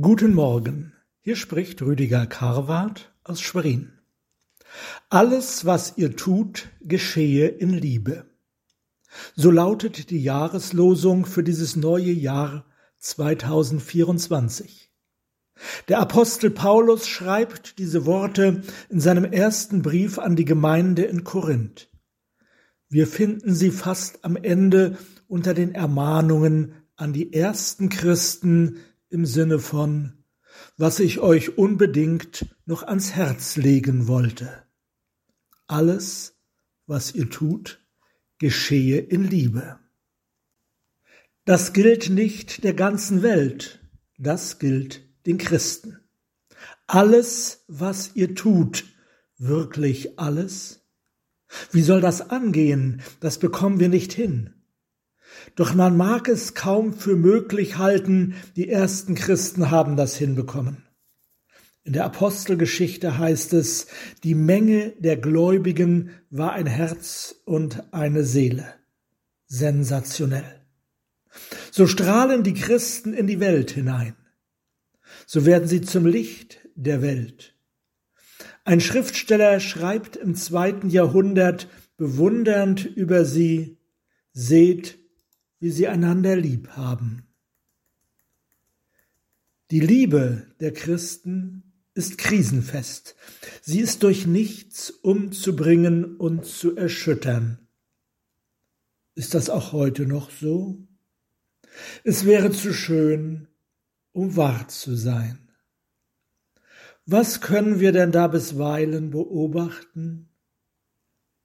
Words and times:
Guten 0.00 0.32
Morgen, 0.32 0.94
hier 1.20 1.36
spricht 1.36 1.82
Rüdiger 1.82 2.24
Karwart 2.26 3.12
aus 3.24 3.42
Schwerin. 3.42 3.92
Alles, 5.10 5.66
was 5.66 5.98
ihr 5.98 6.16
tut, 6.16 6.70
geschehe 6.80 7.48
in 7.48 7.74
Liebe. 7.74 8.24
So 9.36 9.50
lautet 9.50 10.08
die 10.08 10.22
Jahreslosung 10.22 11.26
für 11.26 11.42
dieses 11.42 11.76
neue 11.76 12.10
Jahr 12.10 12.64
2024. 13.00 14.90
Der 15.88 15.98
Apostel 15.98 16.48
Paulus 16.48 17.06
schreibt 17.06 17.78
diese 17.78 18.06
Worte 18.06 18.62
in 18.88 18.98
seinem 18.98 19.24
ersten 19.24 19.82
Brief 19.82 20.18
an 20.18 20.36
die 20.36 20.46
Gemeinde 20.46 21.02
in 21.02 21.22
Korinth. 21.22 21.90
Wir 22.88 23.06
finden 23.06 23.54
sie 23.54 23.70
fast 23.70 24.24
am 24.24 24.36
Ende 24.36 24.96
unter 25.28 25.52
den 25.52 25.74
Ermahnungen 25.74 26.76
an 26.96 27.12
die 27.12 27.34
ersten 27.34 27.90
Christen 27.90 28.78
im 29.12 29.26
Sinne 29.26 29.58
von, 29.58 30.24
was 30.76 30.98
ich 30.98 31.20
euch 31.20 31.58
unbedingt 31.58 32.46
noch 32.64 32.82
ans 32.82 33.12
Herz 33.12 33.56
legen 33.56 34.08
wollte. 34.08 34.62
Alles, 35.66 36.36
was 36.86 37.14
ihr 37.14 37.28
tut, 37.30 37.80
geschehe 38.38 38.98
in 38.98 39.24
Liebe. 39.24 39.78
Das 41.44 41.72
gilt 41.72 42.08
nicht 42.08 42.64
der 42.64 42.74
ganzen 42.74 43.22
Welt, 43.22 43.80
das 44.18 44.58
gilt 44.58 45.02
den 45.26 45.38
Christen. 45.38 45.98
Alles, 46.86 47.64
was 47.68 48.14
ihr 48.14 48.34
tut, 48.34 48.84
wirklich 49.38 50.18
alles? 50.18 50.86
Wie 51.70 51.82
soll 51.82 52.00
das 52.00 52.30
angehen? 52.30 53.02
Das 53.20 53.38
bekommen 53.38 53.78
wir 53.78 53.88
nicht 53.88 54.12
hin. 54.12 54.61
Doch 55.54 55.74
man 55.74 55.96
mag 55.96 56.28
es 56.28 56.54
kaum 56.54 56.94
für 56.94 57.16
möglich 57.16 57.78
halten, 57.78 58.34
die 58.56 58.68
ersten 58.68 59.14
Christen 59.14 59.70
haben 59.70 59.96
das 59.96 60.16
hinbekommen. 60.16 60.84
In 61.84 61.94
der 61.94 62.04
Apostelgeschichte 62.04 63.18
heißt 63.18 63.52
es, 63.54 63.88
die 64.22 64.34
Menge 64.34 64.90
der 64.98 65.16
Gläubigen 65.16 66.10
war 66.30 66.52
ein 66.52 66.66
Herz 66.66 67.34
und 67.44 67.92
eine 67.92 68.24
Seele. 68.24 68.66
Sensationell. 69.46 70.60
So 71.70 71.86
strahlen 71.86 72.44
die 72.44 72.54
Christen 72.54 73.14
in 73.14 73.26
die 73.26 73.40
Welt 73.40 73.72
hinein. 73.72 74.14
So 75.26 75.44
werden 75.44 75.66
sie 75.66 75.80
zum 75.80 76.06
Licht 76.06 76.60
der 76.74 77.02
Welt. 77.02 77.54
Ein 78.64 78.80
Schriftsteller 78.80 79.58
schreibt 79.58 80.16
im 80.16 80.36
zweiten 80.36 80.88
Jahrhundert 80.88 81.68
bewundernd 81.96 82.84
über 82.84 83.24
sie, 83.24 83.78
seht, 84.32 84.98
wie 85.62 85.70
sie 85.70 85.86
einander 85.86 86.34
lieb 86.34 86.70
haben. 86.70 87.22
Die 89.70 89.78
Liebe 89.78 90.48
der 90.58 90.72
Christen 90.72 91.62
ist 91.94 92.18
krisenfest. 92.18 93.14
Sie 93.60 93.78
ist 93.78 94.02
durch 94.02 94.26
nichts 94.26 94.90
umzubringen 94.90 96.16
und 96.16 96.46
zu 96.46 96.74
erschüttern. 96.74 97.68
Ist 99.14 99.34
das 99.34 99.50
auch 99.50 99.70
heute 99.70 100.04
noch 100.04 100.32
so? 100.32 100.84
Es 102.02 102.24
wäre 102.24 102.50
zu 102.50 102.74
schön, 102.74 103.46
um 104.10 104.34
wahr 104.34 104.66
zu 104.66 104.96
sein. 104.96 105.48
Was 107.06 107.40
können 107.40 107.78
wir 107.78 107.92
denn 107.92 108.10
da 108.10 108.26
bisweilen 108.26 109.10
beobachten? 109.10 110.28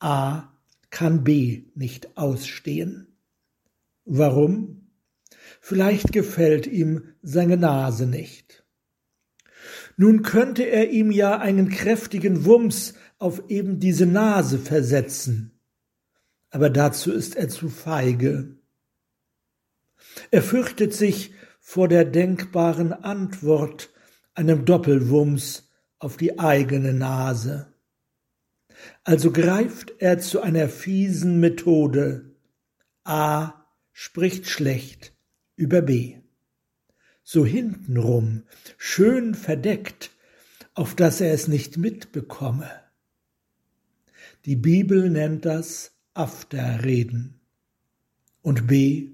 A 0.00 0.52
kann 0.90 1.24
B 1.24 1.64
nicht 1.74 2.18
ausstehen. 2.18 3.11
Warum? 4.04 4.88
Vielleicht 5.60 6.12
gefällt 6.12 6.66
ihm 6.66 7.14
seine 7.22 7.56
Nase 7.56 8.06
nicht. 8.06 8.64
Nun 9.96 10.22
könnte 10.22 10.64
er 10.64 10.90
ihm 10.90 11.10
ja 11.10 11.38
einen 11.38 11.68
kräftigen 11.68 12.44
Wumms 12.44 12.94
auf 13.18 13.48
eben 13.48 13.78
diese 13.78 14.06
Nase 14.06 14.58
versetzen, 14.58 15.60
aber 16.50 16.70
dazu 16.70 17.12
ist 17.12 17.36
er 17.36 17.48
zu 17.48 17.68
feige. 17.68 18.56
Er 20.30 20.42
fürchtet 20.42 20.92
sich 20.94 21.32
vor 21.60 21.88
der 21.88 22.04
denkbaren 22.04 22.92
Antwort, 22.92 23.90
einem 24.34 24.64
Doppelwumms 24.64 25.70
auf 25.98 26.16
die 26.16 26.38
eigene 26.38 26.92
Nase. 26.92 27.72
Also 29.04 29.30
greift 29.30 29.92
er 29.98 30.18
zu 30.18 30.40
einer 30.40 30.68
fiesen 30.68 31.38
Methode. 31.38 32.34
A 33.04 33.61
spricht 33.92 34.48
schlecht 34.48 35.12
über 35.56 35.82
B. 35.82 36.16
So 37.22 37.46
hintenrum, 37.46 38.42
schön 38.78 39.34
verdeckt, 39.34 40.10
auf 40.74 40.94
dass 40.94 41.20
er 41.20 41.32
es 41.32 41.48
nicht 41.48 41.76
mitbekomme. 41.76 42.70
Die 44.44 44.56
Bibel 44.56 45.08
nennt 45.08 45.44
das 45.44 45.92
Afterreden. 46.14 47.40
Und 48.42 48.66
B 48.66 49.10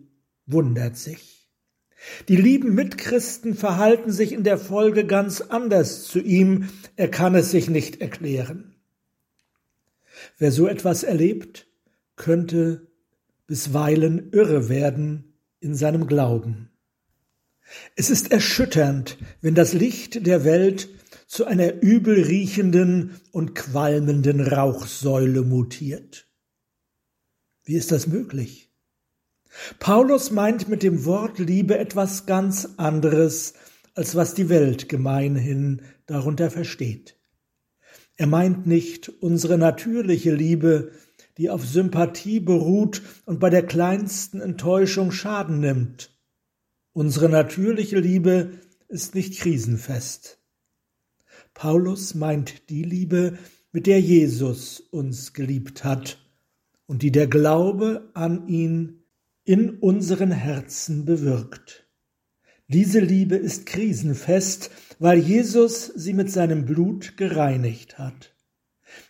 wundert 0.47 0.97
sich. 0.97 1.47
Die 2.29 2.37
lieben 2.37 2.75
Mitchristen 2.75 3.55
verhalten 3.55 4.11
sich 4.11 4.33
in 4.33 4.45
der 4.45 4.57
Folge 4.57 5.05
ganz 5.05 5.41
anders 5.41 6.05
zu 6.05 6.21
ihm, 6.21 6.71
er 6.97 7.11
kann 7.11 7.35
es 7.35 7.51
sich 7.51 7.69
nicht 7.69 8.01
erklären. 8.01 8.75
Wer 10.39 10.53
so 10.53 10.67
etwas 10.67 11.03
erlebt, 11.03 11.67
könnte 12.17 12.88
bisweilen 13.49 14.31
irre 14.31 14.69
werden 14.69 15.35
in 15.59 15.75
seinem 15.75 16.07
Glauben. 16.07 16.71
Es 17.97 18.11
ist 18.11 18.31
erschütternd, 18.31 19.19
wenn 19.41 19.57
das 19.57 19.73
Licht 19.73 20.25
der 20.27 20.45
Welt 20.45 20.89
zu 21.27 21.45
einer 21.45 21.83
übel 21.83 22.23
riechenden 22.23 23.21
und 23.33 23.55
qualmenden 23.55 24.41
Rauchsäule 24.41 25.43
mutiert. 25.43 26.29
Wie 27.65 27.75
ist 27.75 27.91
das 27.91 28.07
möglich? 28.07 28.71
Paulus 29.79 30.31
meint 30.31 30.69
mit 30.69 30.83
dem 30.83 31.05
Wort 31.05 31.39
Liebe 31.39 31.79
etwas 31.79 32.27
ganz 32.27 32.69
anderes, 32.77 33.55
als 33.95 34.15
was 34.15 34.35
die 34.35 34.49
Welt 34.49 34.89
gemeinhin 34.89 35.83
darunter 36.07 36.51
versteht. 36.51 37.17
Er 38.17 38.27
meint 38.27 38.67
nicht 38.67 39.09
unsere 39.09 39.59
natürliche 39.59 40.35
Liebe, 40.35 40.93
die 41.39 41.51
auf 41.51 41.65
Sympathie 41.65 42.41
beruht 42.41 43.03
und 43.25 43.41
bei 43.41 43.49
der 43.49 43.65
kleinsten 43.65 44.41
Enttäuschung 44.41 45.13
Schaden 45.13 45.61
nimmt. 45.61 46.11
Unsere 46.93 47.29
natürliche 47.29 47.99
Liebe 47.99 48.51
ist 48.89 49.15
nicht 49.15 49.39
krisenfest. 49.39 50.39
Paulus 51.55 52.15
meint 52.15 52.69
die 52.71 52.83
Liebe, 52.83 53.39
mit 53.73 53.87
der 53.87 54.01
Jesus 54.01 54.81
uns 54.81 55.33
geliebt 55.33 55.85
hat 55.85 56.19
und 56.87 57.03
die 57.03 57.13
der 57.13 57.27
Glaube 57.27 58.11
an 58.15 58.49
ihn 58.49 59.05
in 59.45 59.71
unseren 59.71 60.31
Herzen 60.31 61.05
bewirkt. 61.05 61.87
Diese 62.67 63.01
Liebe 63.01 63.37
ist 63.37 63.67
krisenfest, 63.67 64.71
weil 64.99 65.19
Jesus 65.19 65.87
sie 65.87 66.13
mit 66.13 66.31
seinem 66.31 66.67
Blut 66.67 67.17
gereinigt 67.17 67.99
hat. 67.99 68.35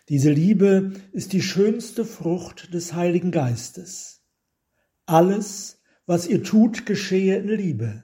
Diese 0.09 0.31
Liebe 0.31 0.93
ist 1.11 1.33
die 1.33 1.41
schönste 1.41 2.05
Frucht 2.05 2.73
des 2.73 2.93
Heiligen 2.93 3.31
Geistes. 3.31 4.23
Alles, 5.05 5.81
was 6.05 6.27
ihr 6.27 6.43
tut, 6.43 6.85
geschehe 6.85 7.37
in 7.37 7.49
Liebe. 7.49 8.03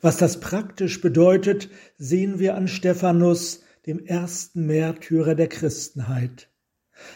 Was 0.00 0.16
das 0.16 0.40
praktisch 0.40 1.00
bedeutet, 1.00 1.70
sehen 1.96 2.38
wir 2.38 2.56
an 2.56 2.68
Stephanus, 2.68 3.62
dem 3.86 4.04
ersten 4.04 4.66
Märtyrer 4.66 5.34
der 5.34 5.48
Christenheit. 5.48 6.50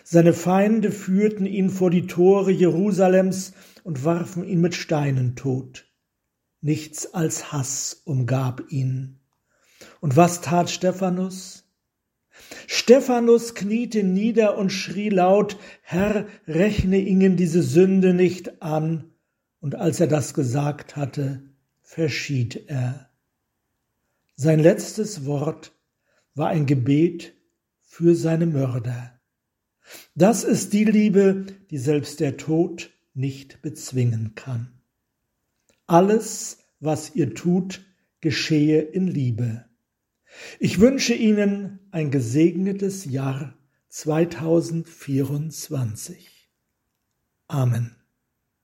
Seine 0.05 0.33
Feinde 0.33 0.93
führten 0.93 1.47
ihn 1.47 1.71
vor 1.71 1.91
die 1.91 2.07
Tore 2.07 2.53
Jerusalems 2.53 3.55
und 3.83 4.05
warfen 4.05 4.45
ihn 4.45 4.61
mit 4.61 4.75
Steinen 4.75 5.37
tot. 5.37 5.87
Nichts 6.61 7.15
als 7.15 7.53
Hass 7.53 8.03
umgab 8.05 8.63
ihn. 8.69 9.21
Und 10.01 10.17
was 10.17 10.43
tat 10.43 10.71
Stephanus? 10.71 11.65
Stephanus 12.67 13.55
kniete 13.55 14.03
nieder 14.03 14.57
und 14.57 14.71
schrie 14.71 15.09
laut, 15.09 15.57
Herr, 15.83 16.27
rechne 16.47 16.99
ihnen 16.99 17.37
diese 17.37 17.63
Sünde 17.63 18.15
nicht 18.15 18.63
an. 18.63 19.13
Und 19.61 19.75
als 19.75 20.01
er 20.01 20.07
das 20.07 20.35
gesagt 20.35 20.97
hatte, 20.97 21.43
verschied 21.83 22.69
er. 22.69 23.11
Sein 24.37 24.61
letztes 24.61 25.27
Wort 25.27 25.73
war 26.35 26.49
ein 26.49 26.67
Gebet 26.67 27.35
für 27.79 28.15
seine 28.15 28.47
Mörder. 28.47 29.21
Das 30.15 30.45
ist 30.45 30.73
die 30.73 30.85
Liebe, 30.85 31.47
die 31.71 31.79
selbst 31.79 32.21
der 32.21 32.37
Tod 32.37 32.91
nicht 33.13 33.61
bezwingen 33.63 34.35
kann. 34.35 34.81
Alles, 35.87 36.59
was 36.79 37.15
ihr 37.15 37.35
tut, 37.35 37.85
geschehe 38.21 38.81
in 38.81 39.07
Liebe. 39.07 39.70
Ich 40.59 40.81
wünsche 40.81 41.15
Ihnen 41.15 41.79
ein 41.91 42.11
gesegnetes 42.11 43.05
Jahr 43.05 43.55
2024. 43.89 46.51
Amen. 47.49 48.00